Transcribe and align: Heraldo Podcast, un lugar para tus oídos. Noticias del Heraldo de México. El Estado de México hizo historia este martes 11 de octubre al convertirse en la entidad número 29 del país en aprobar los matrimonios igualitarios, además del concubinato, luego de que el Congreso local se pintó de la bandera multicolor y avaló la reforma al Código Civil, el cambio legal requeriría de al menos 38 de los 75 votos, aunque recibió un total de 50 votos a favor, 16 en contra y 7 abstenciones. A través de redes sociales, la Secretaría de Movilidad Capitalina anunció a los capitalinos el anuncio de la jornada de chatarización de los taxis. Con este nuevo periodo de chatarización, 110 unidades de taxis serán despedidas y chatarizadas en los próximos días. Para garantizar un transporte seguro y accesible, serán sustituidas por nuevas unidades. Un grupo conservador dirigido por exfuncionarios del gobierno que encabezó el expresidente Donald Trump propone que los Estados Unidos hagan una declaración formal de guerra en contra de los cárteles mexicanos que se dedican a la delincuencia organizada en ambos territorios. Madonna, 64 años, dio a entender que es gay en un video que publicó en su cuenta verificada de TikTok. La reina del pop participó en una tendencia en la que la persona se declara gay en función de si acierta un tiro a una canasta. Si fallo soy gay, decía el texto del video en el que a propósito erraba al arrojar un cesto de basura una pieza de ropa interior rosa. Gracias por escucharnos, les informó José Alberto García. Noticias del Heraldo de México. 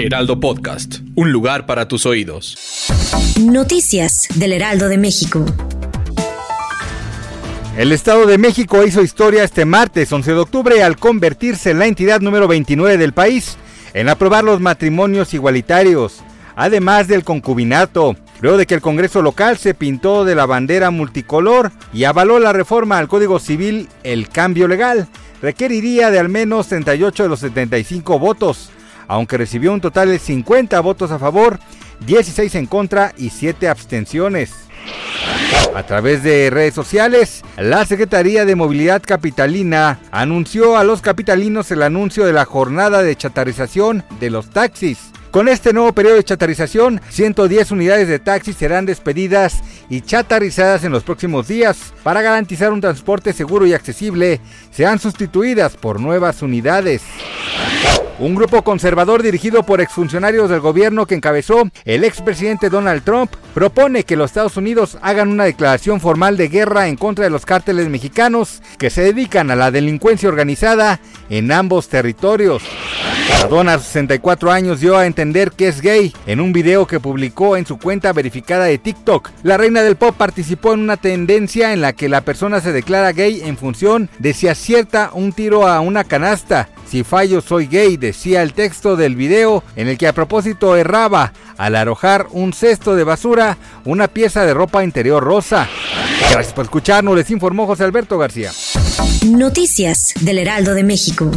Heraldo 0.00 0.38
Podcast, 0.38 1.00
un 1.16 1.32
lugar 1.32 1.66
para 1.66 1.88
tus 1.88 2.06
oídos. 2.06 2.56
Noticias 3.40 4.28
del 4.36 4.52
Heraldo 4.52 4.88
de 4.88 4.96
México. 4.96 5.44
El 7.76 7.90
Estado 7.90 8.24
de 8.26 8.38
México 8.38 8.86
hizo 8.86 9.02
historia 9.02 9.42
este 9.42 9.64
martes 9.64 10.12
11 10.12 10.34
de 10.34 10.38
octubre 10.38 10.82
al 10.84 10.96
convertirse 10.98 11.72
en 11.72 11.80
la 11.80 11.86
entidad 11.86 12.20
número 12.20 12.46
29 12.46 12.96
del 12.96 13.12
país 13.12 13.56
en 13.92 14.08
aprobar 14.08 14.44
los 14.44 14.60
matrimonios 14.60 15.34
igualitarios, 15.34 16.20
además 16.54 17.08
del 17.08 17.24
concubinato, 17.24 18.14
luego 18.40 18.56
de 18.56 18.66
que 18.66 18.74
el 18.74 18.80
Congreso 18.80 19.20
local 19.20 19.58
se 19.58 19.74
pintó 19.74 20.24
de 20.24 20.36
la 20.36 20.46
bandera 20.46 20.92
multicolor 20.92 21.72
y 21.92 22.04
avaló 22.04 22.38
la 22.38 22.52
reforma 22.52 22.98
al 22.98 23.08
Código 23.08 23.40
Civil, 23.40 23.88
el 24.04 24.28
cambio 24.28 24.68
legal 24.68 25.08
requeriría 25.42 26.10
de 26.10 26.18
al 26.18 26.28
menos 26.28 26.68
38 26.68 27.24
de 27.24 27.28
los 27.28 27.40
75 27.40 28.18
votos, 28.18 28.70
aunque 29.08 29.38
recibió 29.38 29.72
un 29.72 29.80
total 29.80 30.10
de 30.10 30.18
50 30.18 30.78
votos 30.80 31.10
a 31.10 31.18
favor, 31.18 31.58
16 32.06 32.54
en 32.54 32.66
contra 32.66 33.12
y 33.16 33.30
7 33.30 33.68
abstenciones. 33.68 34.52
A 35.74 35.82
través 35.84 36.22
de 36.22 36.50
redes 36.50 36.74
sociales, 36.74 37.42
la 37.56 37.84
Secretaría 37.84 38.44
de 38.44 38.54
Movilidad 38.54 39.02
Capitalina 39.04 40.00
anunció 40.10 40.76
a 40.76 40.84
los 40.84 41.02
capitalinos 41.02 41.70
el 41.70 41.82
anuncio 41.82 42.24
de 42.24 42.32
la 42.32 42.44
jornada 42.44 43.02
de 43.02 43.16
chatarización 43.16 44.04
de 44.20 44.30
los 44.30 44.50
taxis. 44.50 44.98
Con 45.30 45.46
este 45.48 45.74
nuevo 45.74 45.92
periodo 45.92 46.16
de 46.16 46.24
chatarización, 46.24 47.02
110 47.10 47.70
unidades 47.70 48.08
de 48.08 48.18
taxis 48.18 48.56
serán 48.56 48.86
despedidas 48.86 49.62
y 49.90 50.00
chatarizadas 50.00 50.84
en 50.84 50.92
los 50.92 51.02
próximos 51.02 51.46
días. 51.46 51.92
Para 52.02 52.22
garantizar 52.22 52.72
un 52.72 52.80
transporte 52.80 53.34
seguro 53.34 53.66
y 53.66 53.74
accesible, 53.74 54.40
serán 54.70 54.98
sustituidas 54.98 55.76
por 55.76 56.00
nuevas 56.00 56.40
unidades. 56.40 57.02
Un 58.20 58.34
grupo 58.34 58.62
conservador 58.62 59.22
dirigido 59.22 59.62
por 59.62 59.80
exfuncionarios 59.80 60.50
del 60.50 60.58
gobierno 60.58 61.06
que 61.06 61.14
encabezó 61.14 61.70
el 61.84 62.02
expresidente 62.02 62.68
Donald 62.68 63.04
Trump 63.04 63.30
propone 63.54 64.02
que 64.02 64.16
los 64.16 64.30
Estados 64.30 64.56
Unidos 64.56 64.98
hagan 65.02 65.28
una 65.28 65.44
declaración 65.44 66.00
formal 66.00 66.36
de 66.36 66.48
guerra 66.48 66.88
en 66.88 66.96
contra 66.96 67.22
de 67.24 67.30
los 67.30 67.46
cárteles 67.46 67.88
mexicanos 67.88 68.60
que 68.76 68.90
se 68.90 69.02
dedican 69.02 69.52
a 69.52 69.56
la 69.56 69.70
delincuencia 69.70 70.28
organizada 70.28 70.98
en 71.30 71.52
ambos 71.52 71.88
territorios. 71.88 72.64
Madonna, 73.42 73.78
64 73.78 74.50
años, 74.50 74.80
dio 74.80 74.96
a 74.96 75.06
entender 75.06 75.52
que 75.52 75.68
es 75.68 75.80
gay 75.80 76.12
en 76.26 76.40
un 76.40 76.52
video 76.52 76.88
que 76.88 76.98
publicó 76.98 77.56
en 77.56 77.66
su 77.66 77.78
cuenta 77.78 78.12
verificada 78.12 78.64
de 78.64 78.78
TikTok. 78.78 79.30
La 79.44 79.56
reina 79.56 79.82
del 79.82 79.94
pop 79.94 80.16
participó 80.16 80.74
en 80.74 80.80
una 80.80 80.96
tendencia 80.96 81.72
en 81.72 81.80
la 81.80 81.92
que 81.92 82.08
la 82.08 82.22
persona 82.22 82.60
se 82.60 82.72
declara 82.72 83.12
gay 83.12 83.42
en 83.44 83.56
función 83.56 84.10
de 84.18 84.34
si 84.34 84.48
acierta 84.48 85.10
un 85.12 85.32
tiro 85.32 85.68
a 85.68 85.78
una 85.78 86.02
canasta. 86.02 86.68
Si 86.90 87.04
fallo 87.04 87.42
soy 87.42 87.66
gay, 87.66 87.98
decía 87.98 88.42
el 88.42 88.54
texto 88.54 88.96
del 88.96 89.14
video 89.14 89.62
en 89.76 89.88
el 89.88 89.98
que 89.98 90.08
a 90.08 90.14
propósito 90.14 90.74
erraba 90.74 91.34
al 91.58 91.76
arrojar 91.76 92.28
un 92.30 92.54
cesto 92.54 92.96
de 92.96 93.04
basura 93.04 93.58
una 93.84 94.08
pieza 94.08 94.46
de 94.46 94.54
ropa 94.54 94.82
interior 94.82 95.22
rosa. 95.22 95.68
Gracias 96.30 96.54
por 96.54 96.64
escucharnos, 96.64 97.14
les 97.14 97.30
informó 97.30 97.66
José 97.66 97.84
Alberto 97.84 98.16
García. 98.16 98.52
Noticias 99.26 100.14
del 100.20 100.38
Heraldo 100.38 100.74
de 100.74 100.84
México. 100.84 101.30